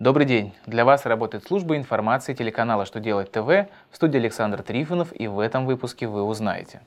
[0.00, 0.54] Добрый день!
[0.64, 5.38] Для вас работает служба информации телеканала «Что делать ТВ» в студии Александр Трифонов и в
[5.38, 6.80] этом выпуске вы узнаете.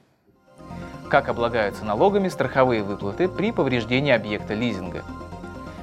[1.12, 5.04] Как облагаются налогами страховые выплаты при повреждении объекта лизинга?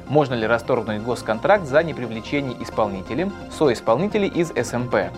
[0.08, 5.12] Можно ли расторгнуть госконтракт за непривлечение исполнителем соисполнителей из СМП?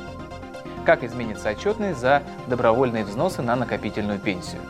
[0.85, 4.61] Как изменится отчетность за добровольные взносы на накопительную пенсию?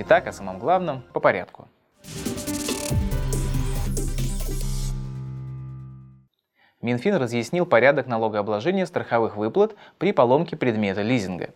[0.00, 1.67] Итак, о самом главном по порядку.
[6.88, 11.50] Минфин разъяснил порядок налогообложения страховых выплат при поломке предмета лизинга.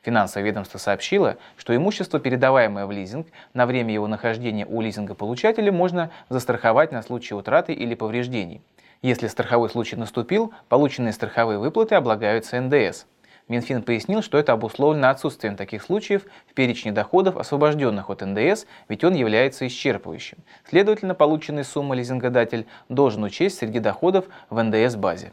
[0.00, 6.10] Финансовое ведомство сообщило, что имущество, передаваемое в лизинг, на время его нахождения у лизингополучателя можно
[6.30, 8.62] застраховать на случай утраты или повреждений.
[9.02, 13.04] Если страховой случай наступил, полученные страховые выплаты облагаются НДС–
[13.50, 19.02] Минфин пояснил, что это обусловлено отсутствием таких случаев в перечне доходов, освобожденных от НДС, ведь
[19.02, 20.38] он является исчерпывающим.
[20.68, 25.32] Следовательно, полученные суммы лизингодатель должен учесть среди доходов в НДС-базе.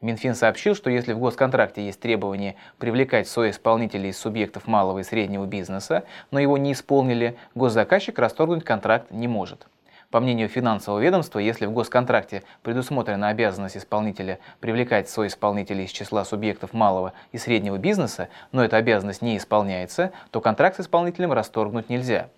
[0.00, 5.46] Минфин сообщил, что если в госконтракте есть требование привлекать соисполнителей из субъектов малого и среднего
[5.46, 9.66] бизнеса, но его не исполнили, госзаказчик расторгнуть контракт не может.
[10.12, 16.74] По мнению финансового ведомства, если в госконтракте предусмотрена обязанность исполнителя привлекать соисполнителей из числа субъектов
[16.74, 22.28] малого и среднего бизнеса, но эта обязанность не исполняется, то контракт с исполнителем расторгнуть нельзя.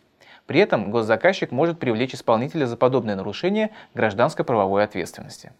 [0.47, 5.50] При этом госзаказчик может привлечь исполнителя за подобное нарушение гражданско-правовой ответственности.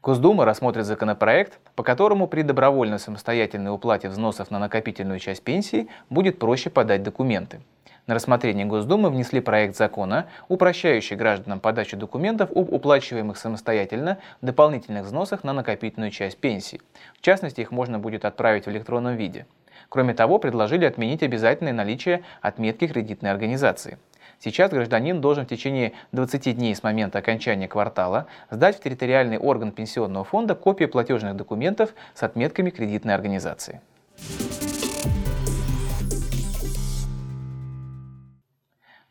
[0.00, 6.38] Госдума рассмотрит законопроект, по которому при добровольной самостоятельной уплате взносов на накопительную часть пенсии будет
[6.38, 7.60] проще подать документы.
[8.06, 15.42] На рассмотрение Госдумы внесли проект закона, упрощающий гражданам подачу документов об уплачиваемых самостоятельно дополнительных взносах
[15.42, 16.80] на накопительную часть пенсии.
[17.18, 19.46] В частности, их можно будет отправить в электронном виде.
[19.88, 23.98] Кроме того, предложили отменить обязательное наличие отметки кредитной организации.
[24.38, 29.72] Сейчас гражданин должен в течение 20 дней с момента окончания квартала сдать в территориальный орган
[29.72, 33.80] пенсионного фонда копии платежных документов с отметками кредитной организации.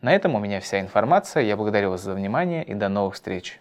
[0.01, 1.43] На этом у меня вся информация.
[1.43, 3.59] Я благодарю вас за внимание и до новых встреч.